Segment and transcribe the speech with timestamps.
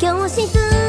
[0.00, 0.79] 教室